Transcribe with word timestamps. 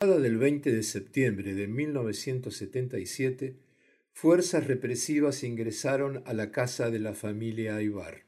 del 0.00 0.38
20 0.38 0.72
de 0.72 0.82
septiembre 0.82 1.52
de 1.52 1.66
1977, 1.66 3.56
fuerzas 4.14 4.66
represivas 4.66 5.44
ingresaron 5.44 6.22
a 6.24 6.32
la 6.32 6.50
casa 6.50 6.90
de 6.90 7.00
la 7.00 7.12
familia 7.12 7.76
Aybar. 7.76 8.22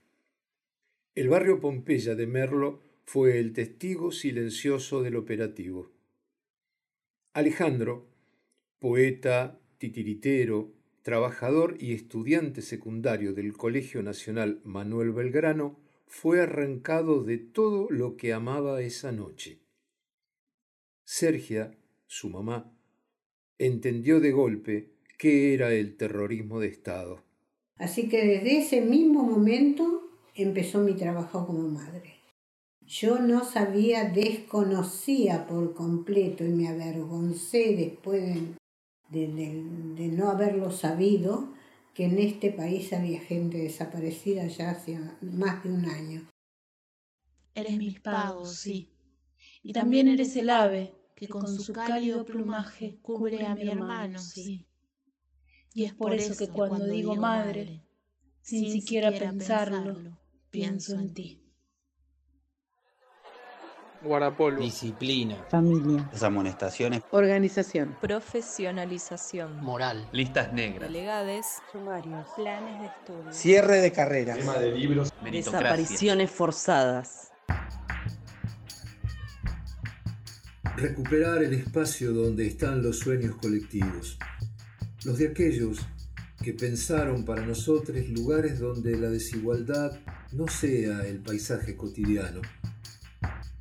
El 1.15 1.31
barrio 1.31 1.61
Pompeya 1.61 2.15
de 2.15 2.27
Merlo 2.27 2.83
fue 3.07 3.39
el 3.39 3.55
testigo 3.55 4.13
silencioso 4.13 5.01
del 5.01 5.17
operativo. 5.17 5.91
Alejandro, 7.33 8.07
poeta, 8.79 9.59
titiritero, 9.79 10.75
trabajador 11.01 11.77
y 11.81 11.95
estudiante 11.95 12.61
secundario 12.61 13.33
del 13.33 13.55
Colegio 13.55 14.03
Nacional 14.03 14.61
Manuel 14.63 15.13
Belgrano, 15.13 15.81
fue 16.07 16.43
arrancado 16.43 17.25
de 17.25 17.39
todo 17.39 17.89
lo 17.89 18.19
que 18.19 18.35
amaba 18.35 18.83
esa 18.83 19.11
noche. 19.11 19.62
Sergia, 21.05 21.77
su 22.07 22.31
mamá, 22.31 22.73
entendió 23.59 24.21
de 24.21 24.33
golpe 24.33 24.93
qué 25.19 25.55
era 25.55 25.73
el 25.73 25.97
terrorismo 25.97 26.61
de 26.61 26.69
Estado. 26.69 27.23
Así 27.77 28.09
que 28.09 28.25
desde 28.25 28.59
ese 28.59 28.81
mismo 28.81 29.23
momento 29.23 30.11
empezó 30.35 30.81
mi 30.81 30.95
trabajo 30.95 31.47
como 31.47 31.69
madre. 31.69 32.15
Yo 32.81 33.19
no 33.19 33.45
sabía, 33.45 34.11
desconocía 34.11 35.47
por 35.47 35.75
completo 35.75 36.45
y 36.45 36.49
me 36.49 36.69
avergoncé 36.69 37.77
después 37.77 38.23
de, 39.11 39.29
de, 39.29 40.09
no 40.09 40.31
haberlo 40.31 40.71
sabido 40.71 41.53
que 41.95 42.05
en 42.05 42.19
este 42.19 42.51
país 42.51 42.93
había 42.93 43.21
gente 43.21 43.59
desaparecida 43.59 44.47
ya 44.47 44.71
hace 44.71 44.99
más 45.21 45.63
de 45.63 45.71
un 45.71 45.85
año. 45.85 46.29
Eres 47.55 47.77
mis 47.77 48.01
pagos, 48.01 48.57
sí. 48.57 48.91
Y 49.63 49.73
también 49.73 50.09
eres 50.09 50.35
el 50.37 50.51
ave 50.51 50.93
que 51.23 51.29
con 51.29 51.47
su 51.47 51.73
cálido 51.73 52.25
plumaje 52.25 52.99
cubre 53.01 53.47
a 53.47 53.55
mi 53.55 53.69
hermano, 53.69 54.19
sí. 54.19 54.67
Y 55.73 55.85
es 55.85 55.95
por 55.95 56.13
eso 56.13 56.37
que 56.37 56.51
cuando 56.53 56.85
digo 56.85 57.15
madre, 57.15 57.81
sin 58.41 58.73
siquiera 58.73 59.13
pensarlo, 59.13 60.19
pienso 60.51 60.99
en 60.99 61.15
ti. 61.15 61.39
Guarapolo. 64.03 64.61
Disciplina. 64.61 65.37
Familia. 65.49 66.09
Las 66.11 66.25
amonestaciones. 66.25 67.03
Organización. 67.13 67.97
Profesionalización. 68.01 69.63
Moral. 69.63 70.09
Listas 70.11 70.53
negras. 70.53 70.91
Delegades. 70.91 71.47
Sumarios. 71.71 72.27
Planes 72.35 72.81
de 72.81 72.87
estudio. 72.87 73.33
Cierre 73.33 73.81
de 73.81 73.93
carrera. 73.93 74.35
Tema 74.35 74.55
de 74.55 74.73
libros. 74.73 75.13
Desapariciones 75.23 76.33
forzadas. 76.33 77.33
Recuperar 80.77 81.43
el 81.43 81.55
espacio 81.55 82.13
donde 82.13 82.47
están 82.47 82.83
los 82.83 82.99
sueños 82.99 83.37
colectivos. 83.37 84.19
Los 85.05 85.19
de 85.19 85.29
aquellos 85.29 85.79
que 86.43 86.53
pensaron 86.55 87.25
para 87.25 87.47
nosotros 87.47 88.09
lugares 88.09 88.59
donde 88.59 88.97
la 88.97 89.11
desigualdad 89.11 90.01
no 90.33 90.49
sea 90.49 91.07
el 91.07 91.21
paisaje 91.21 91.77
cotidiano 91.77 92.41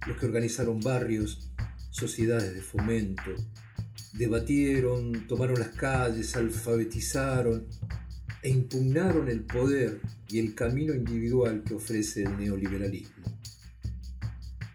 los 0.08 0.18
que 0.18 0.26
organizaron 0.26 0.80
barrios, 0.80 1.52
sociedades 1.92 2.56
de 2.56 2.62
fomento, 2.62 3.36
debatieron, 4.14 5.28
tomaron 5.28 5.60
las 5.60 5.70
calles, 5.70 6.36
alfabetizaron 6.36 7.68
e 8.42 8.50
impugnaron 8.50 9.30
el 9.30 9.42
poder 9.42 10.02
y 10.28 10.40
el 10.40 10.56
camino 10.56 10.94
individual 10.94 11.64
que 11.64 11.76
ofrece 11.76 12.24
el 12.24 12.38
neoliberalismo. 12.38 13.41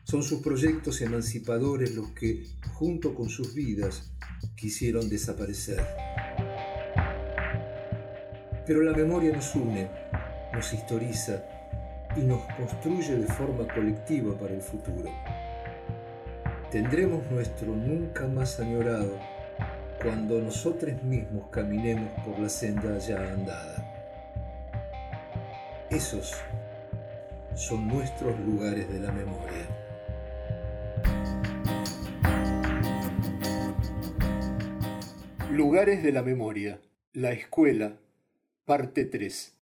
Son 0.07 0.23
sus 0.23 0.41
proyectos 0.41 1.01
emancipadores 1.01 1.97
los 1.97 2.13
que, 2.13 2.47
junto 2.75 3.13
con 3.13 3.29
sus 3.29 3.55
vidas, 3.55 4.13
quisieron 4.55 5.09
desaparecer. 5.09 5.85
Pero 8.65 8.83
la 8.83 8.93
memoria 8.93 9.33
nos 9.33 9.53
une, 9.57 9.91
nos 10.53 10.73
historiza 10.73 11.43
y 12.17 12.21
nos 12.21 12.41
construye 12.57 13.17
de 13.17 13.27
forma 13.27 13.67
colectiva 13.67 14.39
para 14.39 14.55
el 14.55 14.61
futuro. 14.63 15.11
Tendremos 16.71 17.29
nuestro 17.29 17.75
nunca 17.75 18.29
más 18.29 18.61
añorado 18.61 19.19
cuando 20.01 20.41
nosotros 20.41 21.03
mismos 21.03 21.49
caminemos 21.51 22.13
por 22.25 22.39
la 22.39 22.49
senda 22.49 22.97
ya 22.99 23.33
andada. 23.33 23.83
Esos 25.91 26.33
son 27.57 27.89
nuestros 27.89 28.39
lugares 28.39 28.89
de 28.89 29.01
la 29.01 29.11
memoria. 29.11 29.76
Lugares 35.57 36.03
de 36.03 36.13
la 36.13 36.23
memoria. 36.23 36.83
La 37.15 37.33
escuela. 37.33 37.99
Parte 38.67 39.07
3. 39.07 39.59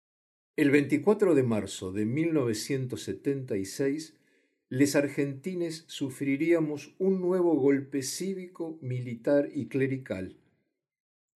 El 0.54 0.70
24 0.70 1.34
de 1.34 1.42
marzo 1.42 1.90
de 1.90 2.06
1976, 2.06 4.14
les 4.68 4.94
argentines 4.94 5.82
sufriríamos 5.88 6.94
un 7.00 7.20
nuevo 7.20 7.56
golpe 7.56 8.04
cívico, 8.04 8.78
militar 8.80 9.48
y 9.52 9.66
clerical. 9.66 10.36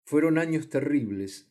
Fueron 0.04 0.38
años 0.38 0.68
terribles. 0.68 1.48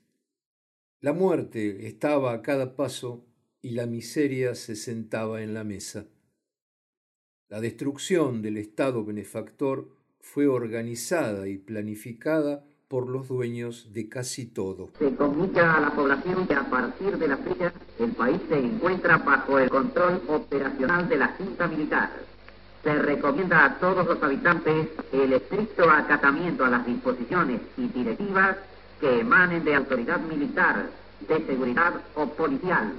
La 1.02 1.12
muerte 1.12 1.88
estaba 1.88 2.32
a 2.32 2.42
cada 2.42 2.78
paso 2.78 3.26
y 3.62 3.72
la 3.72 3.86
miseria 3.86 4.56
se 4.56 4.78
sentaba 4.78 5.44
en 5.44 5.54
la 5.54 5.66
mesa. 5.66 6.08
La 7.50 7.60
destrucción 7.60 8.42
del 8.42 8.56
Estado 8.56 9.04
benefactor 9.04 9.94
fue 10.22 10.48
organizada 10.48 11.50
y 11.50 11.58
planificada 11.58 12.66
por 12.94 13.10
los 13.10 13.28
dueños 13.28 13.92
de 13.92 14.08
casi 14.08 14.46
todo. 14.46 14.92
Se 15.00 15.16
comunica 15.16 15.78
a 15.78 15.80
la 15.80 15.90
población 15.90 16.46
que 16.46 16.54
a 16.54 16.70
partir 16.70 17.18
de 17.18 17.28
la 17.28 17.38
fecha 17.38 17.74
el 17.98 18.12
país 18.12 18.40
se 18.48 18.60
encuentra 18.60 19.18
bajo 19.18 19.58
el 19.58 19.68
control 19.68 20.22
operacional 20.28 21.10
de 21.10 21.18
la 21.18 21.30
Junta 21.30 21.66
Militar. 21.66 22.12
Se 22.84 22.94
recomienda 22.94 23.66
a 23.66 23.80
todos 23.80 24.06
los 24.06 24.22
habitantes 24.22 24.90
el 25.12 25.34
estricto 25.34 25.90
acatamiento 25.90 26.66
a 26.66 26.70
las 26.70 26.86
disposiciones 26.86 27.62
y 27.78 27.88
directivas 27.88 28.58
que 29.02 29.22
emanen 29.22 29.66
de 29.66 29.74
autoridad 29.74 30.20
militar, 30.20 30.86
de 31.28 31.48
seguridad 31.48 31.96
o 32.14 32.28
policial. 32.28 32.94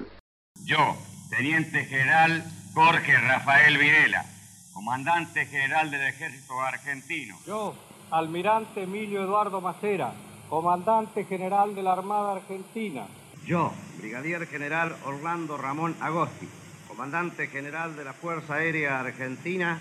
Yo, 0.64 0.96
Teniente 1.30 1.84
General 1.84 2.42
Jorge 2.74 3.16
Rafael 3.16 3.78
Videla, 3.78 4.24
Comandante 4.72 5.46
General 5.46 5.88
del 5.88 6.00
Ejército 6.00 6.60
Argentino. 6.60 7.38
Yo, 7.46 7.76
Almirante 8.10 8.82
Emilio 8.82 9.22
Eduardo 9.22 9.60
Macera, 9.60 10.12
Comandante 10.48 11.24
General 11.24 11.74
de 11.74 11.82
la 11.82 11.92
Armada 11.92 12.32
Argentina. 12.32 13.06
Yo, 13.46 13.72
Brigadier 13.98 14.46
General 14.46 14.96
Orlando 15.04 15.56
Ramón 15.56 15.96
Agosti, 16.00 16.48
Comandante 16.88 17.48
General 17.48 17.96
de 17.96 18.04
la 18.04 18.12
Fuerza 18.12 18.54
Aérea 18.54 19.00
Argentina, 19.00 19.80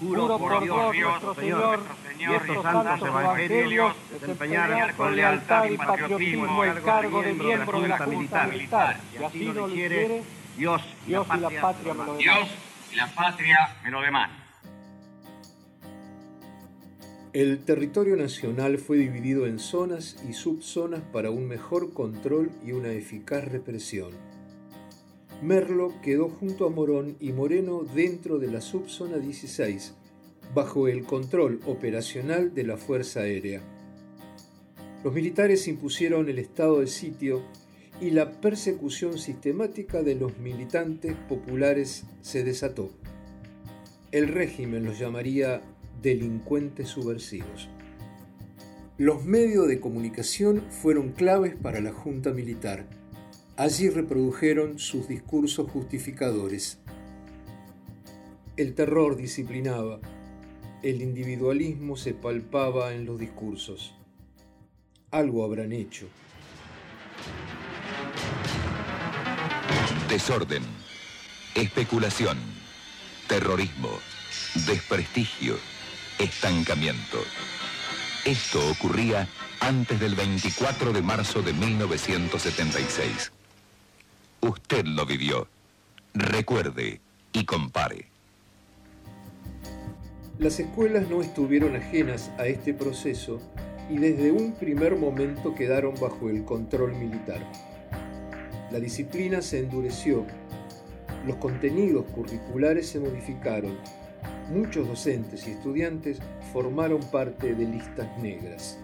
juro, 0.00 0.38
por, 0.38 0.62
Dios, 0.62 0.96
nuestro 0.96 1.34
Señor, 1.34 1.80
y 2.18 2.24
estos 2.24 2.62
santos 2.62 3.08
evangelios, 3.08 3.94
desempeñar 4.10 4.94
con 4.94 5.14
lealtad 5.14 5.64
y 5.66 5.76
patriotismo 5.76 6.64
el 6.64 6.82
cargo 6.82 7.22
de 7.22 7.32
miembro 7.34 7.80
de 7.80 7.88
la 7.88 7.98
Junta 7.98 8.46
Militar, 8.46 8.96
y 9.12 9.22
así 9.22 9.44
lo 9.44 9.68
quiere 9.68 10.22
Dios 10.56 10.82
y 11.06 11.10
la 11.10 11.50
patria 11.60 11.94
me 11.94 12.04
lo 12.04 12.16
Dios 12.16 12.48
y 12.92 12.96
la 12.96 13.06
patria 13.06 13.76
me 13.82 13.90
lo 13.90 14.00
demanda. 14.00 14.49
El 17.32 17.60
territorio 17.60 18.16
nacional 18.16 18.78
fue 18.78 18.96
dividido 18.96 19.46
en 19.46 19.60
zonas 19.60 20.16
y 20.28 20.32
subzonas 20.32 21.02
para 21.12 21.30
un 21.30 21.46
mejor 21.46 21.92
control 21.92 22.50
y 22.66 22.72
una 22.72 22.90
eficaz 22.90 23.44
represión. 23.44 24.10
Merlo 25.40 25.94
quedó 26.02 26.28
junto 26.28 26.66
a 26.66 26.70
Morón 26.70 27.16
y 27.20 27.30
Moreno 27.30 27.84
dentro 27.94 28.40
de 28.40 28.48
la 28.50 28.60
subzona 28.60 29.18
16, 29.18 29.94
bajo 30.56 30.88
el 30.88 31.04
control 31.04 31.60
operacional 31.66 32.52
de 32.52 32.64
la 32.64 32.76
Fuerza 32.76 33.20
Aérea. 33.20 33.62
Los 35.04 35.14
militares 35.14 35.68
impusieron 35.68 36.28
el 36.28 36.40
estado 36.40 36.80
de 36.80 36.88
sitio 36.88 37.42
y 38.00 38.10
la 38.10 38.40
persecución 38.40 39.18
sistemática 39.18 40.02
de 40.02 40.16
los 40.16 40.36
militantes 40.38 41.14
populares 41.28 42.06
se 42.22 42.42
desató. 42.42 42.90
El 44.10 44.26
régimen 44.26 44.84
los 44.84 44.98
llamaría 44.98 45.62
delincuentes 46.02 46.88
subversivos. 46.88 47.68
Los 48.96 49.24
medios 49.24 49.66
de 49.68 49.80
comunicación 49.80 50.62
fueron 50.70 51.12
claves 51.12 51.54
para 51.56 51.80
la 51.80 51.92
Junta 51.92 52.32
Militar. 52.32 52.86
Allí 53.56 53.88
reprodujeron 53.88 54.78
sus 54.78 55.08
discursos 55.08 55.70
justificadores. 55.70 56.78
El 58.56 58.74
terror 58.74 59.16
disciplinaba, 59.16 60.00
el 60.82 61.02
individualismo 61.02 61.96
se 61.96 62.14
palpaba 62.14 62.94
en 62.94 63.06
los 63.06 63.18
discursos. 63.18 63.94
Algo 65.10 65.44
habrán 65.44 65.72
hecho. 65.72 66.08
Desorden, 70.08 70.62
especulación, 71.54 72.38
terrorismo, 73.28 73.90
desprestigio 74.66 75.54
estancamiento. 76.20 77.18
Esto 78.24 78.60
ocurría 78.70 79.26
antes 79.60 79.98
del 79.98 80.14
24 80.14 80.92
de 80.92 81.02
marzo 81.02 81.42
de 81.42 81.52
1976. 81.54 83.32
Usted 84.42 84.84
lo 84.84 85.06
vivió. 85.06 85.48
Recuerde 86.12 87.00
y 87.32 87.44
compare. 87.44 88.06
Las 90.38 90.60
escuelas 90.60 91.08
no 91.08 91.22
estuvieron 91.22 91.76
ajenas 91.76 92.30
a 92.38 92.46
este 92.46 92.74
proceso 92.74 93.40
y 93.90 93.98
desde 93.98 94.32
un 94.32 94.52
primer 94.52 94.96
momento 94.96 95.54
quedaron 95.54 95.94
bajo 96.00 96.30
el 96.30 96.44
control 96.44 96.94
militar. 96.94 97.40
La 98.70 98.78
disciplina 98.78 99.42
se 99.42 99.58
endureció, 99.58 100.26
los 101.26 101.36
contenidos 101.36 102.06
curriculares 102.06 102.88
se 102.88 103.00
modificaron, 103.00 103.78
muchos 104.50 104.86
docentes 104.86 105.46
y 105.46 105.52
estudiantes 105.52 106.18
formaron 106.52 107.00
parte 107.10 107.54
de 107.54 107.64
listas 107.64 108.08
negras. 108.18 108.78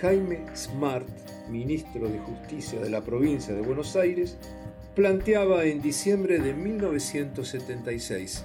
Jaime 0.00 0.44
Smart, 0.54 1.06
ministro 1.48 2.08
de 2.08 2.18
Justicia 2.18 2.80
de 2.80 2.90
la 2.90 3.00
provincia 3.02 3.54
de 3.54 3.62
Buenos 3.62 3.94
Aires, 3.96 4.36
planteaba 4.94 5.64
en 5.64 5.80
diciembre 5.80 6.38
de 6.38 6.52
1976. 6.52 8.44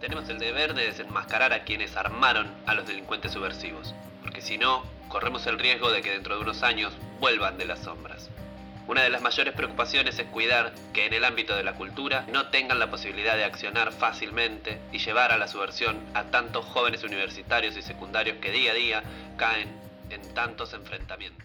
Tenemos 0.00 0.28
el 0.28 0.38
deber 0.38 0.74
de 0.74 0.86
desenmascarar 0.86 1.52
a 1.52 1.64
quienes 1.64 1.96
armaron 1.96 2.50
a 2.66 2.74
los 2.74 2.86
delincuentes 2.86 3.32
subversivos, 3.32 3.94
porque 4.22 4.40
si 4.40 4.58
no, 4.58 4.82
corremos 5.08 5.46
el 5.46 5.58
riesgo 5.58 5.90
de 5.90 6.02
que 6.02 6.10
dentro 6.10 6.36
de 6.36 6.42
unos 6.42 6.62
años 6.62 6.92
vuelvan 7.20 7.58
de 7.58 7.66
las 7.66 7.80
sombras. 7.80 8.30
Una 8.88 9.02
de 9.02 9.10
las 9.10 9.20
mayores 9.20 9.52
preocupaciones 9.54 10.16
es 10.18 10.26
cuidar 10.26 10.72
que 10.92 11.06
en 11.06 11.12
el 11.12 11.24
ámbito 11.24 11.56
de 11.56 11.64
la 11.64 11.74
cultura 11.74 12.24
no 12.32 12.50
tengan 12.50 12.78
la 12.78 12.88
posibilidad 12.88 13.36
de 13.36 13.42
accionar 13.42 13.92
fácilmente 13.92 14.78
y 14.92 14.98
llevar 14.98 15.32
a 15.32 15.38
la 15.38 15.48
subversión 15.48 15.98
a 16.14 16.30
tantos 16.30 16.64
jóvenes 16.66 17.02
universitarios 17.02 17.76
y 17.76 17.82
secundarios 17.82 18.36
que 18.38 18.52
día 18.52 18.70
a 18.70 18.74
día 18.74 19.02
caen 19.36 19.68
en 20.10 20.22
tantos 20.34 20.72
enfrentamientos. 20.72 21.44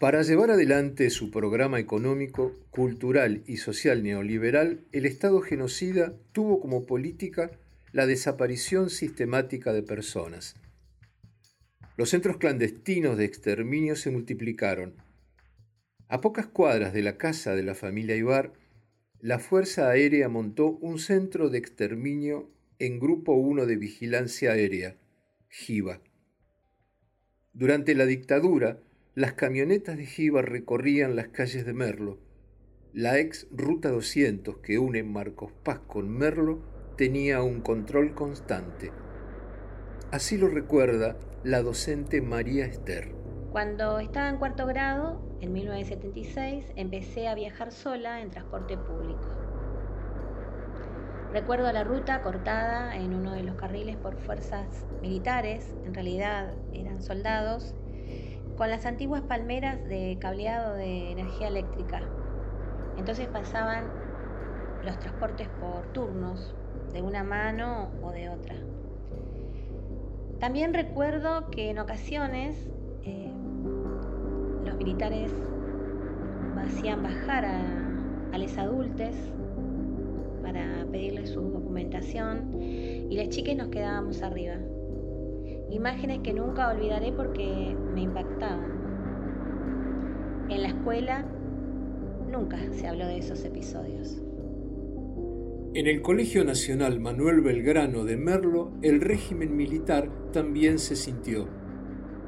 Para 0.00 0.22
llevar 0.22 0.50
adelante 0.50 1.08
su 1.08 1.30
programa 1.30 1.78
económico, 1.78 2.52
cultural 2.70 3.42
y 3.46 3.58
social 3.58 4.02
neoliberal, 4.02 4.80
el 4.92 5.06
Estado 5.06 5.40
genocida 5.40 6.12
tuvo 6.32 6.60
como 6.60 6.84
política 6.84 7.52
la 7.92 8.06
desaparición 8.06 8.90
sistemática 8.90 9.72
de 9.72 9.82
personas. 9.82 10.56
Los 11.96 12.10
centros 12.10 12.36
clandestinos 12.36 13.16
de 13.16 13.24
exterminio 13.24 13.96
se 13.96 14.10
multiplicaron. 14.10 15.05
A 16.08 16.20
pocas 16.20 16.46
cuadras 16.46 16.92
de 16.92 17.02
la 17.02 17.18
casa 17.18 17.56
de 17.56 17.64
la 17.64 17.74
familia 17.74 18.14
Ibar, 18.14 18.52
la 19.20 19.40
Fuerza 19.40 19.90
Aérea 19.90 20.28
montó 20.28 20.68
un 20.68 21.00
centro 21.00 21.50
de 21.50 21.58
exterminio 21.58 22.48
en 22.78 23.00
Grupo 23.00 23.32
1 23.32 23.66
de 23.66 23.74
Vigilancia 23.74 24.52
Aérea, 24.52 24.96
JIVA. 25.48 26.00
Durante 27.52 27.96
la 27.96 28.06
dictadura, 28.06 28.78
las 29.16 29.32
camionetas 29.32 29.96
de 29.96 30.06
Giva 30.06 30.42
recorrían 30.42 31.16
las 31.16 31.28
calles 31.28 31.66
de 31.66 31.72
Merlo. 31.72 32.20
La 32.92 33.18
ex 33.18 33.48
Ruta 33.50 33.88
200 33.88 34.58
que 34.58 34.78
une 34.78 35.02
Marcos 35.02 35.50
Paz 35.64 35.80
con 35.88 36.08
Merlo 36.08 36.62
tenía 36.96 37.42
un 37.42 37.62
control 37.62 38.14
constante. 38.14 38.92
Así 40.12 40.36
lo 40.36 40.46
recuerda 40.46 41.18
la 41.42 41.62
docente 41.62 42.20
María 42.20 42.64
Esther. 42.64 43.15
Cuando 43.56 44.00
estaba 44.00 44.28
en 44.28 44.36
cuarto 44.36 44.66
grado, 44.66 45.18
en 45.40 45.54
1976, 45.54 46.74
empecé 46.76 47.26
a 47.26 47.34
viajar 47.34 47.72
sola 47.72 48.20
en 48.20 48.30
transporte 48.30 48.76
público. 48.76 49.26
Recuerdo 51.32 51.72
la 51.72 51.82
ruta 51.82 52.20
cortada 52.20 52.94
en 52.96 53.14
uno 53.14 53.32
de 53.32 53.44
los 53.44 53.56
carriles 53.56 53.96
por 53.96 54.14
fuerzas 54.20 54.68
militares, 55.00 55.74
en 55.86 55.94
realidad 55.94 56.52
eran 56.74 57.00
soldados, 57.00 57.72
con 58.58 58.68
las 58.68 58.84
antiguas 58.84 59.22
palmeras 59.22 59.82
de 59.88 60.18
cableado 60.20 60.74
de 60.74 61.12
energía 61.12 61.48
eléctrica. 61.48 62.02
Entonces 62.98 63.26
pasaban 63.28 63.90
los 64.82 64.98
transportes 64.98 65.48
por 65.48 65.86
turnos, 65.94 66.54
de 66.92 67.00
una 67.00 67.24
mano 67.24 67.90
o 68.02 68.10
de 68.10 68.28
otra. 68.28 68.56
También 70.40 70.74
recuerdo 70.74 71.50
que 71.50 71.70
en 71.70 71.78
ocasiones 71.78 72.54
eh, 73.06 73.32
los 74.66 74.76
militares 74.76 75.30
hacían 76.58 77.02
bajar 77.02 77.44
a, 77.44 78.38
los 78.38 78.58
adultos 78.58 79.14
para 80.42 80.84
pedirle 80.92 81.26
su 81.26 81.40
documentación 81.40 82.60
y 82.60 83.16
las 83.16 83.30
chicas 83.30 83.56
nos 83.56 83.68
quedábamos 83.68 84.22
arriba. 84.22 84.56
Imágenes 85.70 86.20
que 86.20 86.34
nunca 86.34 86.68
olvidaré 86.68 87.12
porque 87.12 87.74
me 87.94 88.02
impactaban. 88.02 88.76
En 90.50 90.62
la 90.62 90.68
escuela 90.68 91.24
nunca 92.30 92.58
se 92.72 92.86
habló 92.86 93.06
de 93.06 93.18
esos 93.18 93.42
episodios. 93.46 94.22
En 95.72 95.86
el 95.86 96.02
Colegio 96.02 96.44
Nacional 96.44 97.00
Manuel 97.00 97.40
Belgrano 97.40 98.04
de 98.04 98.18
Merlo, 98.18 98.72
el 98.82 99.00
régimen 99.00 99.56
militar 99.56 100.10
también 100.32 100.78
se 100.78 100.94
sintió. 100.94 101.48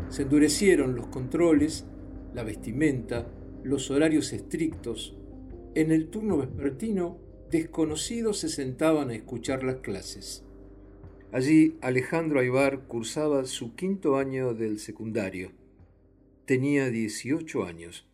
Se 0.09 0.23
endurecieron 0.23 0.97
los 0.97 1.07
controles, 1.09 1.87
la 2.35 2.43
vestimenta, 2.43 3.31
los 3.63 3.91
horarios 3.91 4.33
estrictos. 4.33 5.17
En 5.75 5.91
el 5.91 6.09
turno 6.09 6.39
vespertino 6.39 7.19
desconocidos 7.51 8.39
se 8.39 8.49
sentaban 8.49 9.11
a 9.11 9.15
escuchar 9.15 9.65
las 9.65 9.77
clases. 9.77 10.45
Allí 11.33 11.77
Alejandro 11.83 12.41
Aybar 12.41 12.87
cursaba 12.87 13.45
su 13.45 13.75
quinto 13.75 14.17
año 14.17 14.55
del 14.55 14.79
secundario. 14.79 15.53
Tenía 16.47 16.89
18 16.89 17.65
años. 17.65 18.09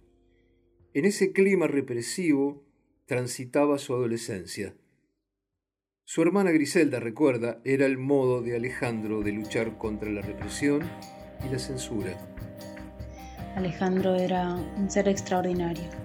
En 0.94 1.04
ese 1.04 1.32
clima 1.32 1.66
represivo 1.66 2.64
transitaba 3.06 3.78
su 3.78 3.94
adolescencia. 3.94 4.74
Su 6.04 6.22
hermana 6.22 6.50
Griselda, 6.50 7.00
recuerda, 7.00 7.60
era 7.64 7.86
el 7.86 7.98
modo 7.98 8.42
de 8.42 8.56
Alejandro 8.56 9.22
de 9.22 9.32
luchar 9.32 9.78
contra 9.78 10.10
la 10.10 10.20
represión 10.20 10.82
y 11.46 11.52
la 11.52 11.58
censura. 11.58 12.18
Alejandro 13.56 14.14
era 14.14 14.54
un 14.76 14.90
ser 14.90 15.08
extraordinario 15.08 16.04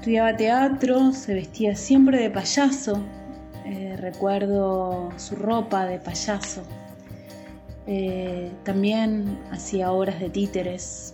Estudiaba 0.00 0.34
teatro, 0.34 1.12
se 1.12 1.34
vestía 1.34 1.76
siempre 1.76 2.18
de 2.18 2.30
payaso. 2.30 3.02
Eh, 3.66 3.98
recuerdo 3.98 5.10
su 5.18 5.36
ropa 5.36 5.84
de 5.84 5.98
payaso. 5.98 6.62
Eh, 7.86 8.50
también 8.64 9.38
hacía 9.50 9.92
obras 9.92 10.18
de 10.18 10.30
títeres. 10.30 11.12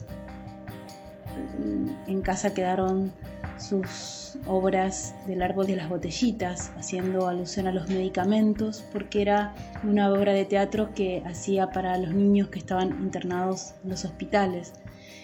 En 2.07 2.23
casa 2.23 2.55
quedaron 2.55 3.13
sus 3.59 4.39
obras 4.47 5.15
del 5.27 5.43
árbol 5.43 5.67
de 5.67 5.77
las 5.77 5.89
botellitas, 5.89 6.73
haciendo 6.77 7.29
alusión 7.29 7.67
a 7.67 7.73
los 7.73 7.89
medicamentos, 7.89 8.85
porque 8.93 9.23
era 9.23 9.55
una 9.83 10.13
obra 10.13 10.33
de 10.33 10.45
teatro 10.45 10.93
que 10.95 11.23
hacía 11.27 11.71
para 11.71 11.97
los 11.99 12.15
niños 12.15 12.49
que 12.49 12.59
estaban 12.59 12.91
internados 13.03 13.75
en 13.83 13.91
los 13.91 14.05
hospitales, 14.05 14.75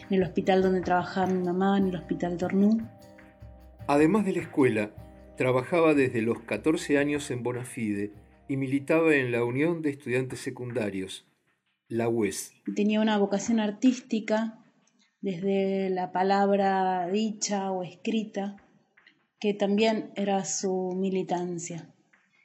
en 0.09 0.17
el 0.17 0.23
hospital 0.23 0.63
donde 0.63 0.81
trabajaba 0.81 1.27
mi 1.27 1.43
mamá, 1.43 1.79
en 1.79 1.89
el 1.89 1.97
hospital 1.97 2.37
Tornú. 2.37 2.81
Además 3.87 4.25
de 4.25 4.33
la 4.33 4.41
escuela, 4.41 4.91
trabajaba 5.37 5.95
desde 5.95 6.23
los 6.23 6.41
14 6.41 6.99
años 6.99 7.31
en 7.31 7.43
Bonafide 7.43 8.13
y 8.49 8.57
militaba 8.57 9.15
en 9.15 9.33
la 9.33 9.45
Unión 9.45 9.83
de 9.83 9.91
Estudiantes 9.91 10.41
Secundarios, 10.41 11.27
la 11.89 12.09
UES. 12.09 12.55
Tenía 12.75 13.01
una 13.01 13.19
vocación 13.19 13.61
artística 13.61 14.62
desde 15.23 15.89
la 15.89 16.11
palabra 16.11 17.09
dicha 17.11 17.71
o 17.71 17.85
escrita, 17.85 18.57
que 19.39 19.55
también 19.55 20.11
era 20.17 20.45
su 20.45 20.93
militancia. 20.97 21.89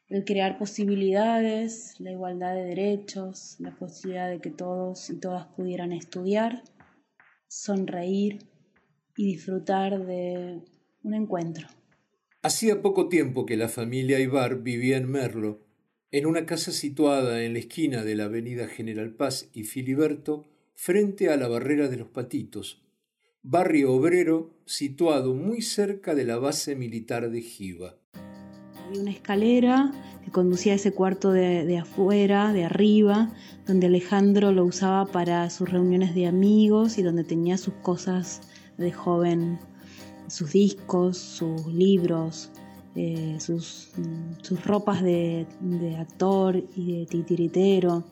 El 0.07 0.23
crear 0.23 0.57
posibilidades, 0.57 1.99
la 1.99 2.11
igualdad 2.11 2.53
de 2.55 2.63
derechos, 2.63 3.57
la 3.59 3.75
posibilidad 3.75 4.29
de 4.29 4.39
que 4.39 4.51
todos 4.51 5.09
y 5.09 5.19
todas 5.19 5.47
pudieran 5.47 5.91
estudiar, 5.91 6.63
sonreír 7.47 8.45
y 9.17 9.25
disfrutar 9.33 10.05
de 10.05 10.61
un 11.03 11.13
encuentro. 11.13 11.67
Hacía 12.43 12.81
poco 12.81 13.09
tiempo 13.09 13.45
que 13.45 13.57
la 13.57 13.69
familia 13.69 14.19
Ibar 14.19 14.61
vivía 14.61 14.97
en 14.97 15.09
Merlo, 15.09 15.65
en 16.11 16.25
una 16.25 16.45
casa 16.45 16.71
situada 16.71 17.43
en 17.43 17.53
la 17.53 17.59
esquina 17.59 18.03
de 18.03 18.15
la 18.15 18.25
avenida 18.25 18.67
General 18.67 19.13
Paz 19.15 19.49
y 19.53 19.63
Filiberto, 19.63 20.45
frente 20.77 21.29
a 21.29 21.37
la 21.37 21.47
barrera 21.47 21.89
de 21.89 21.97
los 21.97 22.07
Patitos, 22.07 22.83
barrio 23.41 23.91
obrero 23.93 24.53
situado 24.65 25.33
muy 25.33 25.63
cerca 25.63 26.13
de 26.13 26.23
la 26.23 26.37
base 26.37 26.75
militar 26.75 27.31
de 27.31 27.41
Jiva. 27.41 27.97
Había 28.85 29.01
una 29.01 29.11
escalera 29.11 29.91
que 30.23 30.29
conducía 30.29 30.73
a 30.73 30.75
ese 30.75 30.93
cuarto 30.93 31.31
de, 31.31 31.77
afuera, 31.79 32.53
de 32.53 32.63
arriba, 32.63 33.33
donde 33.65 33.87
Alejandro 33.87 34.51
lo 34.51 34.65
usaba 34.65 35.07
para 35.07 35.49
sus 35.49 35.67
reuniones 35.67 36.13
de 36.13 36.27
amigos 36.27 36.99
y 36.99 37.01
donde 37.01 37.23
tenía 37.23 37.57
sus 37.57 37.73
cosas 37.73 38.41
de 38.77 38.91
joven 38.91 39.59
sus 40.27 40.51
discos, 40.51 41.17
sus 41.17 41.65
libros, 41.73 42.51
eh, 42.95 43.37
sus, 43.39 43.93
sus, 44.43 44.63
ropas 44.63 45.01
de, 45.01 45.47
actor 45.99 46.63
y 46.75 46.99
de 46.99 47.05
titiritero. 47.07 48.03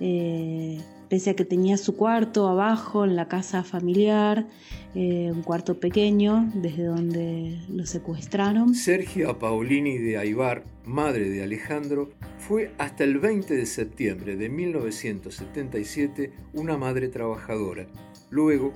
Eh, 0.00 0.80
pese 1.08 1.30
a 1.30 1.36
que 1.36 1.44
tenía 1.44 1.76
su 1.76 1.96
cuarto 1.96 2.48
abajo 2.48 3.04
en 3.04 3.16
la 3.16 3.28
casa 3.28 3.64
familiar, 3.64 4.46
eh, 4.94 5.30
un 5.32 5.42
cuarto 5.42 5.80
pequeño 5.80 6.50
desde 6.54 6.84
donde 6.84 7.58
lo 7.70 7.86
secuestraron. 7.86 8.74
Sergia 8.74 9.38
Paolini 9.38 9.98
de 9.98 10.18
Aibar, 10.18 10.64
madre 10.84 11.30
de 11.30 11.42
Alejandro, 11.42 12.10
fue 12.38 12.72
hasta 12.78 13.04
el 13.04 13.18
20 13.18 13.54
de 13.54 13.66
septiembre 13.66 14.36
de 14.36 14.48
1977 14.48 16.32
una 16.54 16.76
madre 16.76 17.08
trabajadora. 17.08 17.86
Luego 18.30 18.72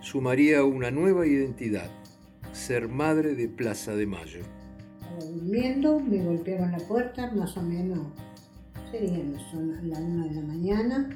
sumaría 0.00 0.64
una 0.64 0.90
nueva 0.90 1.26
identidad, 1.26 1.90
ser 2.52 2.88
madre 2.88 3.34
de 3.34 3.48
Plaza 3.48 3.94
de 3.94 4.06
Mayo. 4.06 4.40
Durmiendo, 5.20 6.00
me 6.00 6.22
golpearon 6.22 6.72
la 6.72 6.78
puerta, 6.78 7.30
más 7.32 7.56
o 7.56 7.62
menos 7.62 8.06
serían 8.90 9.32
la 9.84 9.98
una 9.98 10.26
de 10.26 10.34
la 10.34 10.42
mañana 10.42 11.08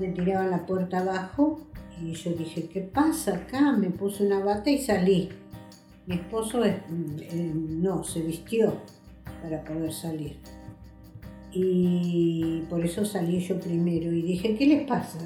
me 0.00 0.08
tiraban 0.08 0.50
la 0.50 0.66
puerta 0.66 1.00
abajo 1.00 1.60
y 2.02 2.12
yo 2.12 2.32
dije, 2.32 2.68
¿qué 2.72 2.80
pasa 2.80 3.36
acá? 3.36 3.72
Me 3.72 3.90
puse 3.90 4.26
una 4.26 4.40
bata 4.40 4.70
y 4.70 4.78
salí. 4.78 5.28
Mi 6.06 6.14
esposo 6.16 6.64
eh, 6.64 6.80
no, 7.54 8.02
se 8.02 8.22
vistió 8.22 8.74
para 9.42 9.62
poder 9.62 9.92
salir. 9.92 10.38
Y 11.52 12.62
por 12.70 12.84
eso 12.84 13.04
salí 13.04 13.40
yo 13.40 13.58
primero 13.58 14.12
y 14.12 14.22
dije, 14.22 14.56
¿qué 14.56 14.66
les 14.66 14.86
pasa? 14.86 15.18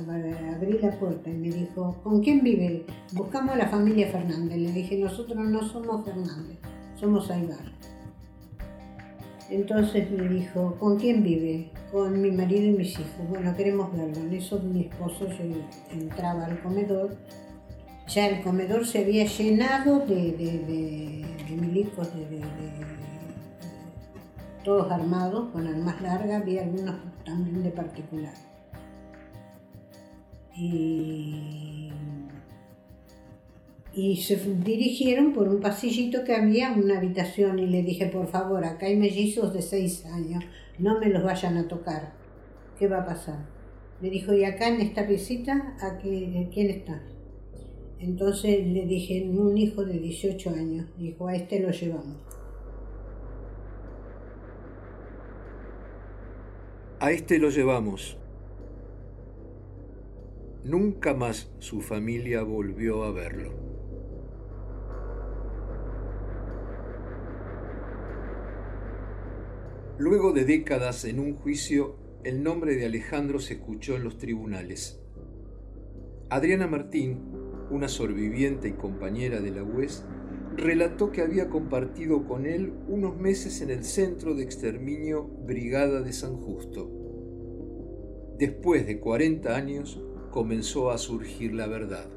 Abrí 0.54 0.78
la 0.78 0.98
puerta 0.98 1.30
y 1.30 1.34
me 1.34 1.50
dijo, 1.50 2.00
¿con 2.02 2.22
quién 2.22 2.42
vive? 2.42 2.86
Buscamos 3.12 3.54
a 3.54 3.58
la 3.58 3.68
familia 3.68 4.08
Fernández. 4.08 4.58
Le 4.58 4.72
dije, 4.72 4.96
nosotros 4.96 5.38
no 5.38 5.62
somos 5.68 6.04
Fernández, 6.04 6.58
somos 6.98 7.30
Aybar. 7.30 7.72
Entonces 9.50 10.10
me 10.10 10.28
dijo, 10.28 10.76
¿con 10.80 10.98
quién 10.98 11.22
vive? 11.22 11.70
Con 11.94 12.20
mi 12.20 12.32
marido 12.32 12.64
y 12.64 12.72
mis 12.72 12.98
hijos. 12.98 13.28
Bueno, 13.28 13.54
queremos 13.56 13.96
verlo. 13.96 14.16
En 14.16 14.34
eso 14.34 14.58
mi 14.58 14.80
esposo 14.80 15.28
entraba 15.92 16.46
al 16.46 16.60
comedor. 16.60 17.16
Ya 18.08 18.26
el 18.26 18.42
comedor 18.42 18.84
se 18.84 18.98
había 18.98 19.26
llenado 19.26 20.00
de, 20.00 20.32
de, 20.32 21.56
milicos, 21.56 22.12
de, 22.12 22.40
todos 24.64 24.90
armados, 24.90 25.52
con 25.52 25.68
armas 25.68 26.02
largas, 26.02 26.42
había 26.42 26.62
algunos 26.64 26.96
también 27.24 27.62
de 27.62 27.70
particular. 27.70 28.34
Y 30.56 31.92
y 33.92 34.16
se 34.16 34.36
dirigieron 34.36 35.32
por 35.32 35.48
un 35.48 35.60
pasillito 35.60 36.24
que 36.24 36.34
había 36.34 36.72
una 36.72 36.98
habitación 36.98 37.60
y 37.60 37.66
le 37.66 37.84
dije, 37.84 38.06
por 38.06 38.26
favor, 38.26 38.64
acá 38.64 38.86
hay 38.86 38.96
mellizos 38.96 39.52
de 39.52 39.62
seis 39.62 40.04
años, 40.06 40.42
no 40.78 40.98
me 40.98 41.08
los 41.08 41.22
vayan 41.22 41.56
a 41.56 41.68
tocar. 41.68 42.12
¿Qué 42.78 42.88
va 42.88 42.98
a 42.98 43.06
pasar? 43.06 43.38
Me 44.00 44.10
dijo, 44.10 44.34
¿y 44.34 44.44
acá 44.44 44.68
en 44.68 44.80
esta 44.80 45.04
visita 45.04 45.76
a 45.80 45.98
quién 45.98 46.70
está? 46.70 47.02
Entonces 48.00 48.66
le 48.66 48.84
dije, 48.84 49.26
un 49.28 49.56
hijo 49.56 49.84
de 49.84 49.98
18 49.98 50.50
años. 50.50 50.86
Dijo, 50.98 51.28
a 51.28 51.36
este 51.36 51.60
lo 51.60 51.70
llevamos. 51.70 52.16
A 57.00 57.12
este 57.12 57.38
lo 57.38 57.50
llevamos. 57.50 58.18
Nunca 60.64 61.14
más 61.14 61.50
su 61.58 61.80
familia 61.80 62.42
volvió 62.42 63.04
a 63.04 63.12
verlo. 63.12 63.63
Luego 69.96 70.32
de 70.32 70.44
décadas 70.44 71.04
en 71.04 71.20
un 71.20 71.36
juicio, 71.36 71.94
el 72.24 72.42
nombre 72.42 72.74
de 72.74 72.86
Alejandro 72.86 73.38
se 73.38 73.54
escuchó 73.54 73.94
en 73.94 74.02
los 74.02 74.18
tribunales. 74.18 75.00
Adriana 76.30 76.66
Martín, 76.66 77.20
una 77.70 77.86
sobreviviente 77.86 78.66
y 78.66 78.72
compañera 78.72 79.40
de 79.40 79.52
la 79.52 79.62
UES, 79.62 80.04
relató 80.56 81.12
que 81.12 81.20
había 81.20 81.48
compartido 81.48 82.26
con 82.26 82.44
él 82.44 82.72
unos 82.88 83.16
meses 83.16 83.60
en 83.60 83.70
el 83.70 83.84
centro 83.84 84.34
de 84.34 84.42
exterminio 84.42 85.22
Brigada 85.46 86.02
de 86.02 86.12
San 86.12 86.38
Justo. 86.38 86.90
Después 88.36 88.88
de 88.88 88.98
40 88.98 89.54
años 89.54 90.02
comenzó 90.32 90.90
a 90.90 90.98
surgir 90.98 91.54
la 91.54 91.68
verdad. 91.68 92.08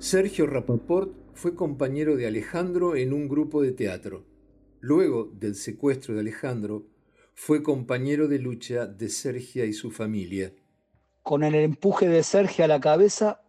Sergio 0.00 0.46
Rapaport 0.46 1.14
fue 1.32 1.54
compañero 1.54 2.14
de 2.14 2.26
Alejandro 2.26 2.94
en 2.94 3.14
un 3.14 3.26
grupo 3.26 3.62
de 3.62 3.72
teatro. 3.72 4.35
Luego 4.88 5.28
del 5.32 5.56
secuestro 5.56 6.14
de 6.14 6.20
Alejandro, 6.20 6.84
fue 7.34 7.64
compañero 7.64 8.28
de 8.28 8.38
lucha 8.38 8.86
de 8.86 9.08
Sergia 9.08 9.64
y 9.64 9.72
su 9.72 9.90
familia. 9.90 10.52
Con 11.24 11.42
el 11.42 11.56
empuje 11.56 12.06
de 12.08 12.22
Sergia 12.22 12.66
a 12.66 12.68
la 12.68 12.78
cabeza, 12.78 13.42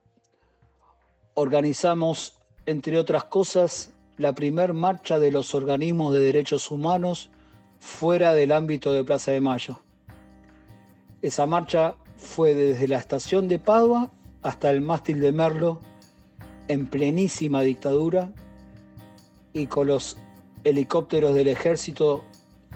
organizamos, 1.35 2.39
entre 2.65 2.97
otras 2.97 3.25
cosas, 3.25 3.93
la 4.17 4.33
primer 4.33 4.73
marcha 4.73 5.19
de 5.19 5.31
los 5.31 5.53
organismos 5.53 6.11
de 6.11 6.21
derechos 6.21 6.71
humanos 6.71 7.29
fuera 7.77 8.33
del 8.33 8.51
ámbito 8.51 8.91
de 8.91 9.03
Plaza 9.03 9.31
de 9.31 9.41
Mayo. 9.41 9.79
Esa 11.21 11.45
marcha 11.45 11.93
fue 12.15 12.55
desde 12.55 12.87
la 12.87 12.97
estación 12.97 13.47
de 13.47 13.59
Padua 13.59 14.11
hasta 14.41 14.71
el 14.71 14.81
mástil 14.81 15.19
de 15.19 15.31
Merlo, 15.31 15.81
en 16.67 16.87
plenísima 16.87 17.61
dictadura 17.61 18.33
y 19.53 19.67
con 19.67 19.85
los 19.85 20.17
helicópteros 20.63 21.35
del 21.35 21.47
ejército 21.47 22.23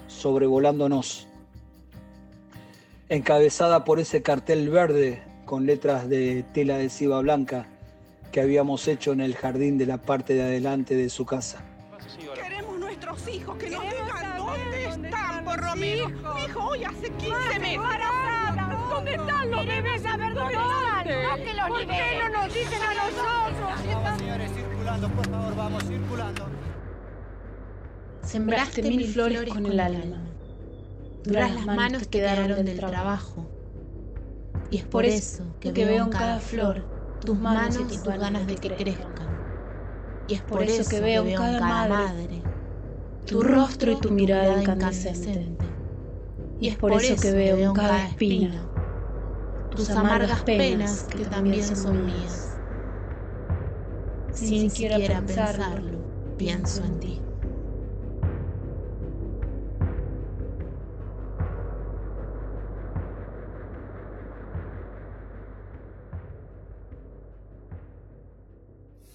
sobrevolándonos, 0.08 1.28
encabezada 3.10 3.84
por 3.84 4.00
ese 4.00 4.22
cartel 4.22 4.70
verde 4.70 5.24
con 5.46 5.66
letras 5.66 6.08
de 6.08 6.44
tela 6.54 6.76
adhesiva 6.76 7.20
blanca 7.22 7.68
que 8.32 8.42
habíamos 8.42 8.88
hecho 8.88 9.12
en 9.12 9.22
el 9.22 9.36
jardín 9.36 9.78
de 9.78 9.86
la 9.86 9.98
parte 9.98 10.34
de 10.34 10.44
adelante 10.44 10.96
de 10.96 11.10
su 11.10 11.26
casa. 11.26 11.64
Queremos 12.34 12.80
nuestros 12.80 13.28
hijos, 13.28 13.58
que 13.58 13.70
nos 13.70 13.84
digan 13.84 14.38
dónde 14.38 14.86
están, 14.86 15.44
por 15.44 15.64
lo 15.64 15.76
menos. 15.76 16.12
Mi 16.12 16.44
hijo 16.46 16.64
hoy 16.64 16.84
hace 16.84 17.10
15 17.10 17.60
meses. 17.60 17.80
¿Dónde 18.90 19.12
están 19.16 19.52
los 19.52 19.66
bebés? 19.66 20.02
saber 20.02 20.34
dónde 20.34 20.54
están. 20.54 21.08
No 21.24 21.36
que 21.36 21.54
los 21.54 21.68
¿Por 21.68 21.88
qué 21.88 22.20
no 22.22 22.30
nos 22.30 22.54
dicen 22.54 22.82
a 22.82 22.94
nosotros? 22.94 23.94
Vamos, 23.94 24.20
señores, 24.20 24.52
circulando, 24.54 25.10
por 25.10 25.30
favor, 25.30 25.56
vamos, 25.56 25.84
circulando. 25.84 26.46
Sembraste 28.22 28.84
mil 28.84 29.06
flores 29.06 29.46
con 29.46 29.66
el 29.68 29.80
alma. 29.80 30.36
Duras 31.24 31.54
las 31.54 31.70
manos 31.70 32.08
quedaron 32.08 32.66
del 32.66 32.84
trabajo. 32.86 33.54
Y 34.70 34.78
es 34.78 34.88
por 34.88 35.06
eso 35.06 35.56
que 35.60 35.72
veo 35.72 35.96
en 35.96 36.10
cada 36.10 36.40
flor 36.40 36.90
tus 37.20 37.40
manos 37.40 37.92
y 37.92 38.00
tus 38.00 38.18
ganas 38.18 38.48
de 38.48 38.58
que 38.58 38.74
crezcan. 38.74 39.46
Y 40.28 40.36
es 40.36 40.44
por 40.44 40.64
eso 40.64 40.88
que 40.88 41.02
veo 41.02 41.24
en 41.26 41.34
cada 41.34 41.62
madre 41.62 42.50
tu 43.26 43.42
rostro 43.44 43.92
y 43.92 43.98
tu 44.00 44.12
mirada 44.12 44.50
incandescente. 44.50 45.80
Y 46.60 46.70
es 46.70 46.78
por 46.78 46.96
eso 46.96 47.20
que 47.20 47.32
veo 47.34 47.60
en 47.60 47.74
cada 47.74 48.00
espina 48.04 48.74
tus 49.70 49.90
amargas 49.90 50.46
penas 50.46 51.04
que 51.16 51.26
también 51.26 51.76
son 51.76 52.06
mías. 52.06 52.62
Sin 54.32 54.70
siquiera 54.70 55.24
pensarlo, 55.26 56.10
pienso 56.36 56.84
en 56.84 57.00
ti. 57.00 57.26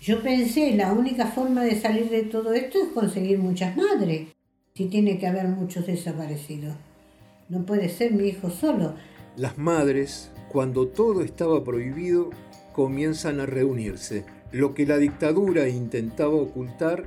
Yo 0.07 0.23
pensé, 0.23 0.77
la 0.77 0.93
única 0.93 1.27
forma 1.27 1.65
de 1.65 1.81
salir 1.81 2.09
de 2.11 2.23
todo 2.23 2.53
esto 2.53 2.79
es 2.81 2.91
conseguir 2.91 3.41
muchas 3.41 3.77
madres, 3.77 4.29
si 4.73 4.85
tiene 4.85 5.19
que 5.19 5.27
haber 5.27 5.49
muchos 5.49 5.85
desaparecidos. 5.85 6.77
No 7.49 7.67
puede 7.67 7.89
ser 7.89 8.13
mi 8.13 8.29
hijo 8.29 8.49
solo. 8.49 8.95
Las 9.37 9.59
madres, 9.59 10.31
cuando 10.49 10.87
todo 10.87 11.23
estaba 11.23 11.65
prohibido, 11.65 12.31
comienzan 12.73 13.41
a 13.41 13.47
reunirse. 13.47 14.25
Lo 14.53 14.75
que 14.75 14.87
la 14.87 14.99
dictadura 14.99 15.69
intentaba 15.69 16.35
ocultar, 16.35 17.07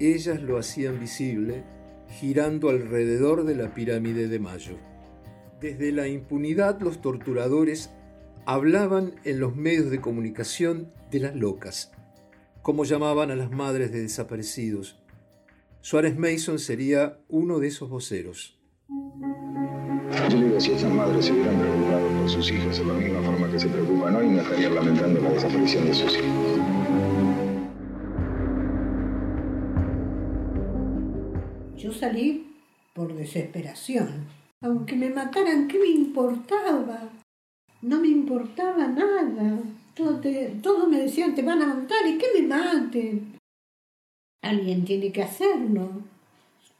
ellas 0.00 0.40
lo 0.40 0.56
hacían 0.56 1.00
visible, 1.00 1.64
girando 2.18 2.70
alrededor 2.70 3.44
de 3.44 3.56
la 3.56 3.74
pirámide 3.74 4.28
de 4.28 4.38
Mayo. 4.38 4.78
Desde 5.60 5.92
la 5.92 6.08
impunidad 6.08 6.80
los 6.80 7.02
torturadores 7.02 7.90
hablaban 8.46 9.16
en 9.24 9.38
los 9.38 9.54
medios 9.54 9.90
de 9.90 10.00
comunicación 10.00 10.90
de 11.10 11.20
las 11.20 11.36
locas 11.36 11.92
como 12.62 12.84
llamaban 12.84 13.30
a 13.30 13.36
las 13.36 13.50
madres 13.50 13.92
de 13.92 14.02
desaparecidos. 14.02 14.98
Suárez 15.80 16.16
Mason 16.16 16.58
sería 16.58 17.18
uno 17.28 17.58
de 17.58 17.68
esos 17.68 17.90
voceros. 17.90 18.58
Yo 20.30 20.40
digo, 20.40 20.60
si 20.60 20.72
estas 20.72 20.92
madres 20.92 21.26
se 21.26 21.32
hubieran 21.32 21.58
preocupado 21.58 22.08
por 22.08 22.30
sus 22.30 22.50
hijos 22.50 22.78
de 22.78 22.84
la 22.84 22.94
misma 22.94 23.22
forma 23.22 23.50
que 23.50 23.58
se 23.58 23.68
preocupan 23.68 24.16
hoy, 24.16 24.28
no 24.28 24.40
estarían 24.40 24.74
lamentando 24.74 25.20
la 25.20 25.30
desaparición 25.30 25.86
de 25.86 25.94
sus 25.94 26.16
hijos. 26.16 26.52
salí 31.92 32.52
por 32.94 33.14
desesperación. 33.14 34.26
Aunque 34.60 34.96
me 34.96 35.10
mataran, 35.10 35.68
¿qué 35.68 35.78
me 35.78 35.88
importaba? 35.88 37.10
No 37.80 38.00
me 38.00 38.08
importaba 38.08 38.86
nada. 38.88 39.60
Todos 39.94 40.88
me 40.88 40.98
decían, 40.98 41.34
te 41.34 41.42
van 41.42 41.62
a 41.62 41.66
matar 41.66 42.06
y 42.06 42.18
que 42.18 42.26
me 42.34 42.48
maten. 42.48 43.38
Alguien 44.42 44.84
tiene 44.84 45.12
que 45.12 45.22
hacerlo. 45.22 45.90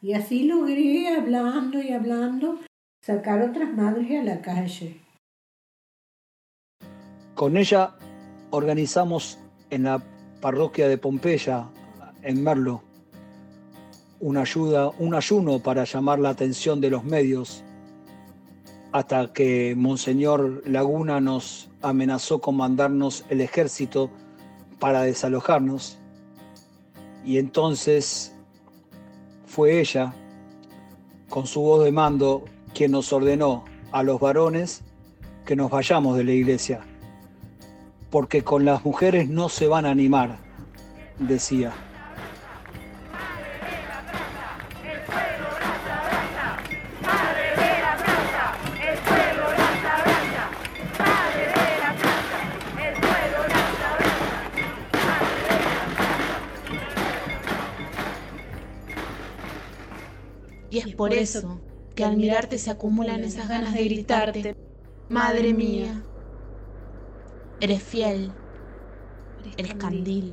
Y 0.00 0.14
así 0.14 0.44
logré, 0.44 1.08
hablando 1.14 1.80
y 1.80 1.92
hablando, 1.92 2.58
sacar 3.04 3.42
otras 3.42 3.72
madres 3.72 4.10
a 4.20 4.24
la 4.24 4.40
calle. 4.40 5.00
Con 7.34 7.56
ella 7.56 7.94
organizamos 8.50 9.38
en 9.70 9.84
la 9.84 10.02
parroquia 10.40 10.88
de 10.88 10.98
Pompeya, 10.98 11.68
en 12.22 12.42
Merlo, 12.42 12.82
una 14.20 14.42
ayuda, 14.42 14.90
un 14.98 15.14
ayuno 15.14 15.60
para 15.60 15.84
llamar 15.84 16.18
la 16.18 16.30
atención 16.30 16.80
de 16.80 16.90
los 16.90 17.04
medios, 17.04 17.64
hasta 18.92 19.32
que 19.32 19.74
Monseñor 19.76 20.62
Laguna 20.66 21.20
nos 21.20 21.70
amenazó 21.80 22.40
con 22.40 22.56
mandarnos 22.56 23.24
el 23.30 23.40
ejército 23.40 24.10
para 24.78 25.02
desalojarnos. 25.02 25.98
Y 27.24 27.38
entonces 27.38 28.34
fue 29.46 29.80
ella, 29.80 30.14
con 31.28 31.46
su 31.46 31.62
voz 31.62 31.84
de 31.84 31.92
mando, 31.92 32.44
quien 32.74 32.92
nos 32.92 33.12
ordenó 33.12 33.64
a 33.92 34.02
los 34.02 34.20
varones 34.20 34.82
que 35.46 35.56
nos 35.56 35.70
vayamos 35.70 36.16
de 36.16 36.24
la 36.24 36.32
iglesia, 36.32 36.80
porque 38.10 38.42
con 38.42 38.64
las 38.64 38.84
mujeres 38.84 39.28
no 39.28 39.48
se 39.48 39.66
van 39.66 39.86
a 39.86 39.90
animar, 39.90 40.38
decía. 41.18 41.72
Y 60.72 60.78
es 60.78 60.94
por 60.94 61.12
eso 61.12 61.60
que 61.94 62.02
al 62.02 62.16
mirarte 62.16 62.56
se 62.56 62.70
acumulan 62.70 63.22
esas 63.24 63.46
ganas 63.46 63.74
de 63.74 63.84
gritarte, 63.84 64.56
Madre 65.10 65.52
mía, 65.52 66.02
eres 67.60 67.82
fiel, 67.82 68.32
eres 69.58 69.74
candil, 69.74 70.32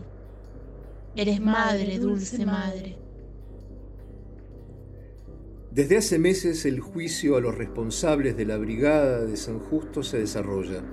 eres 1.17 1.41
madre, 1.41 1.99
dulce 1.99 2.45
madre. 2.45 2.97
Desde 5.71 5.97
hace 5.97 6.17
meses 6.17 6.65
el 6.65 6.79
juicio 6.79 7.35
a 7.35 7.41
los 7.41 7.57
responsables 7.57 8.37
de 8.37 8.45
la 8.45 8.55
brigada 8.55 9.25
de 9.25 9.35
San 9.35 9.59
Justo 9.59 10.03
se 10.03 10.19
desarrolla. 10.19 10.85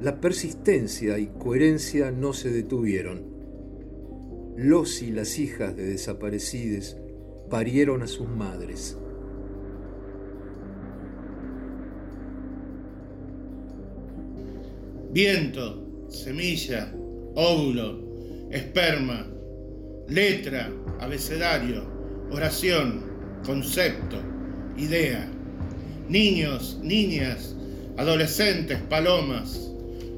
La 0.00 0.20
persistencia 0.20 1.18
y 1.18 1.26
coherencia 1.26 2.12
no 2.12 2.32
se 2.32 2.52
detuvieron. 2.52 3.24
Los 4.56 5.02
y 5.02 5.10
las 5.10 5.40
hijas 5.40 5.74
de 5.74 5.86
desaparecidos 5.86 6.96
parieron 7.48 8.02
a 8.02 8.06
sus 8.06 8.28
madres. 8.28 8.96
Viento, 15.10 16.06
semilla, 16.08 16.92
óvulo, 17.34 18.48
esperma, 18.50 19.26
letra, 20.06 20.70
abecedario, 21.00 21.84
oración, 22.30 23.04
concepto, 23.44 24.16
idea. 24.76 25.28
Niños, 26.08 26.78
niñas, 26.82 27.56
adolescentes, 27.96 28.78
palomas, 28.88 29.70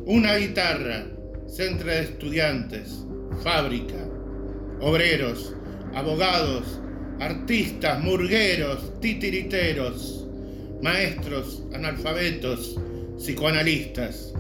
una 0.07 0.37
guitarra, 0.37 1.07
centro 1.47 1.89
de 1.89 2.01
estudiantes, 2.03 3.05
fábrica, 3.43 3.97
obreros, 4.81 5.55
abogados, 5.95 6.80
artistas, 7.21 8.03
murgueros, 8.03 8.99
titiriteros, 9.01 10.27
maestros, 10.83 11.63
analfabetos, 11.75 12.81
psicoanalistas. 13.19 14.33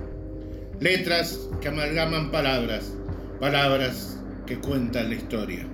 Letras 0.81 1.39
que 1.61 1.69
amalgaman 1.69 2.31
palabras, 2.31 2.95
palabras 3.39 4.19
que 4.47 4.59
cuentan 4.59 5.11
la 5.11 5.17
historia. 5.17 5.67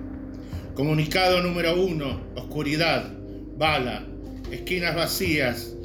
Comunicado 0.75 1.41
número 1.41 1.81
uno, 1.81 2.21
oscuridad, 2.35 3.09
bala, 3.55 4.05
esquinas 4.51 4.93
vacías, 4.93 5.75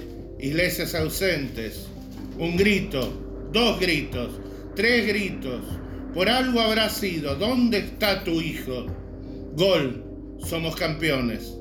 iglesias 0.41 0.93
ausentes, 0.97 1.87
un 2.37 2.57
grito, 2.57 3.49
dos 3.53 3.79
gritos, 3.79 4.41
tres 4.75 5.07
gritos, 5.07 5.63
por 6.13 6.29
algo 6.29 6.61
habrá 6.61 6.91
sido, 6.91 7.37
¿dónde 7.37 7.79
está 7.79 8.25
tu 8.25 8.41
hijo? 8.41 8.87
Gol, 9.55 10.12
somos 10.45 10.77
campeones. 10.77 11.57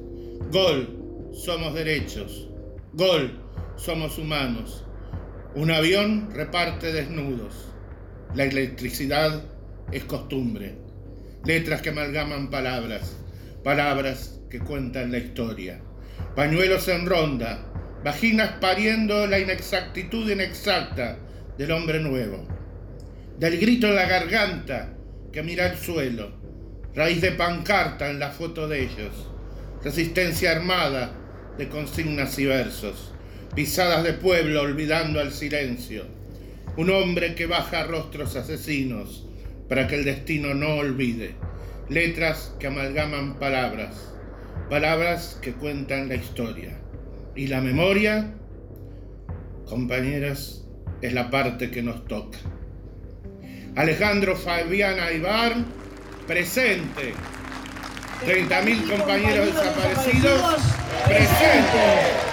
Gol, 0.51 1.29
somos 1.33 1.73
derechos. 1.73 2.49
Gol, 2.93 3.39
somos 3.75 4.17
humanos. 4.17 4.83
Un 5.55 5.71
avión 5.71 6.29
reparte 6.33 6.91
desnudos. 6.91 7.67
La 8.35 8.45
electricidad 8.45 9.43
es 9.91 10.03
costumbre. 10.05 10.75
Letras 11.45 11.81
que 11.81 11.89
amalgaman 11.89 12.49
palabras. 12.49 13.17
Palabras 13.63 14.39
que 14.49 14.59
cuentan 14.59 15.11
la 15.11 15.19
historia. 15.19 15.81
Pañuelos 16.35 16.87
en 16.87 17.05
ronda. 17.05 17.67
Vaginas 18.03 18.53
pariendo 18.59 19.27
la 19.27 19.39
inexactitud 19.39 20.29
inexacta 20.29 21.19
del 21.57 21.71
hombre 21.71 21.99
nuevo. 21.99 22.47
Del 23.37 23.59
grito 23.59 23.87
en 23.87 23.95
la 23.95 24.07
garganta 24.07 24.93
que 25.31 25.43
mira 25.43 25.67
el 25.67 25.77
suelo. 25.77 26.40
Raíz 26.95 27.21
de 27.21 27.31
pancarta 27.31 28.09
en 28.09 28.19
la 28.19 28.29
foto 28.29 28.67
de 28.67 28.83
ellos. 28.83 29.29
Resistencia 29.83 30.51
armada 30.51 31.11
de 31.57 31.67
consignas 31.69 32.37
y 32.39 32.45
versos 32.45 33.11
pisadas 33.55 34.03
de 34.03 34.13
pueblo 34.13 34.61
olvidando 34.61 35.19
al 35.19 35.31
silencio, 35.31 36.05
un 36.77 36.89
hombre 36.89 37.35
que 37.35 37.47
baja 37.47 37.83
rostros 37.83 38.35
asesinos 38.35 39.27
para 39.67 39.87
que 39.87 39.95
el 39.95 40.05
destino 40.05 40.53
no 40.53 40.75
olvide, 40.75 41.35
letras 41.89 42.55
que 42.59 42.67
amalgaman 42.67 43.37
palabras, 43.39 44.13
palabras 44.69 45.37
que 45.41 45.53
cuentan 45.53 46.07
la 46.07 46.15
historia. 46.15 46.77
Y 47.35 47.47
la 47.47 47.61
memoria, 47.61 48.33
compañeras, 49.65 50.65
es 51.01 51.13
la 51.13 51.29
parte 51.29 51.71
que 51.71 51.81
nos 51.81 52.05
toca. 52.05 52.37
Alejandro 53.75 54.35
Fabiana 54.35 55.11
Ibar, 55.11 55.55
presente. 56.27 57.13
30.000 58.25 58.97
compañeros 58.97 59.47
desaparecidos, 59.47 60.61
presente. 61.05 62.31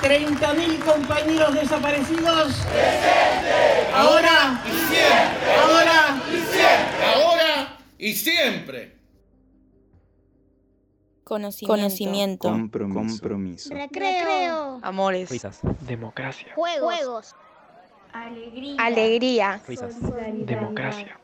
30.000 0.00 0.78
compañeros 0.78 1.54
desaparecidos. 1.54 2.54
¡Presente! 2.54 3.92
Ahora 3.92 4.62
y 4.64 4.70
siempre. 4.70 5.54
Ahora 5.60 6.22
y 6.28 6.36
siempre. 6.36 7.06
Ahora 7.14 7.78
y 7.98 8.12
siempre. 8.14 8.98
Conocimiento. 11.24 11.74
Conocimiento. 11.74 12.48
Compromiso. 12.48 13.74
Recreo. 13.74 14.78
Amores. 14.82 15.28
Risas. 15.30 15.60
Democracia. 15.80 16.46
Juegos. 16.54 16.94
Juegos. 16.94 17.34
Alegría. 18.12 18.76
Alegría. 18.78 19.62
Risas. 19.66 19.94
Democracia. 20.46 21.18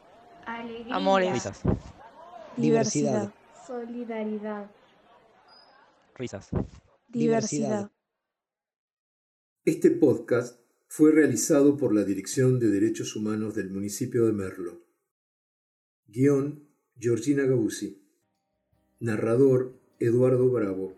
Alegría. 0.47 0.95
Amores. 0.95 1.33
Risas. 1.33 1.61
Diversidad. 2.57 3.33
Solidaridad. 3.67 4.71
Risas. 6.17 6.51
Diversidad. 7.09 7.91
Este 9.65 9.91
podcast 9.91 10.61
fue 10.87 11.13
realizado 11.13 11.77
por 11.77 11.95
la 11.95 12.05
Dirección 12.05 12.61
de 12.61 12.69
Derechos 12.69 13.17
Humanos 13.17 13.55
del 13.55 13.71
municipio 13.71 14.27
de 14.27 14.33
Merlo. 14.33 14.85
Guión 16.07 16.69
Georgina 16.99 17.45
Gabuzzi. 17.45 18.07
Narrador 19.01 19.81
Eduardo 19.99 20.51
Bravo. 20.51 20.95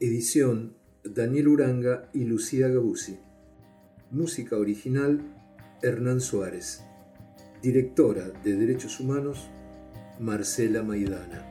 Edición 0.00 0.76
Daniel 1.04 1.48
Uranga 1.48 2.10
y 2.12 2.24
Lucía 2.24 2.68
Gabuzzi. 2.68 3.18
Música 4.10 4.56
original 4.56 5.20
Hernán 5.82 6.20
Suárez. 6.20 6.82
Directora 7.62 8.24
de 8.42 8.56
Derechos 8.56 8.98
Humanos 8.98 9.48
Marcela 10.18 10.82
Maidana. 10.82 11.46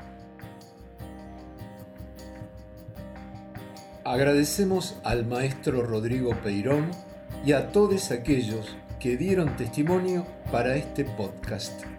Agradecemos 4.03 4.97
al 5.05 5.25
maestro 5.25 5.83
Rodrigo 5.83 6.35
Peirón 6.43 6.91
y 7.45 7.53
a 7.53 7.71
todos 7.71 8.11
aquellos 8.11 8.75
que 8.99 9.15
dieron 9.15 9.55
testimonio 9.55 10.25
para 10.51 10.75
este 10.75 11.05
podcast. 11.05 11.90